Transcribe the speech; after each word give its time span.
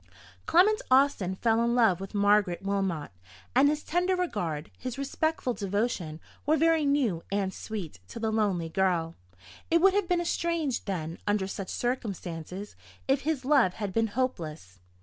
Clement 0.47 0.81
Austin 0.89 1.35
fell 1.35 1.63
in 1.63 1.75
love 1.75 2.01
with 2.01 2.15
Margaret 2.15 2.63
Wilmot; 2.63 3.11
and 3.53 3.69
his 3.69 3.83
tender 3.83 4.15
regard, 4.15 4.71
his 4.75 4.97
respectful 4.97 5.53
devotion, 5.53 6.19
were 6.43 6.57
very 6.57 6.85
new 6.85 7.21
and 7.31 7.53
sweet 7.53 7.99
to 8.07 8.17
the 8.17 8.31
lonely 8.31 8.67
girl. 8.67 9.13
It 9.69 9.79
would 9.79 9.93
have 9.93 10.07
been 10.09 10.25
strange, 10.25 10.85
then, 10.85 11.19
under 11.27 11.45
such 11.45 11.69
circumstances, 11.69 12.75
if 13.07 13.21
his 13.21 13.45
love 13.45 13.75
had 13.75 13.93
been 13.93 14.07
hopeless. 14.07 14.79